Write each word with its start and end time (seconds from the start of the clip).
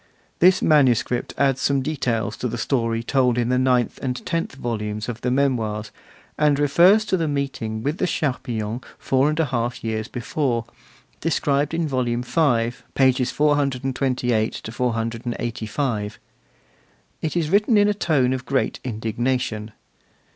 This 0.39 0.63
manuscript 0.63 1.31
adds 1.37 1.61
some 1.61 1.83
details 1.83 2.35
to 2.37 2.47
the 2.47 2.57
story 2.57 3.03
told 3.03 3.37
in 3.37 3.49
the 3.49 3.59
ninth 3.59 3.99
and 4.01 4.25
tenth 4.25 4.55
volumes 4.55 5.07
of 5.07 5.21
the 5.21 5.29
Memoirs, 5.29 5.91
and 6.39 6.57
refers 6.57 7.05
to 7.05 7.17
the 7.17 7.27
meeting 7.27 7.83
with 7.83 7.99
the 7.99 8.07
Charpillons 8.07 8.81
four 8.97 9.29
and 9.29 9.39
a 9.39 9.45
half 9.45 9.83
years 9.83 10.07
before, 10.07 10.65
described 11.19 11.75
in 11.75 11.87
Volume 11.87 12.23
V., 12.23 12.71
pages 12.95 13.29
428 13.29 14.67
485. 14.73 16.19
It 17.21 17.37
is 17.37 17.51
written 17.51 17.77
in 17.77 17.87
a 17.87 17.93
tone 17.93 18.33
of 18.33 18.43
great 18.47 18.79
indignation. 18.83 19.71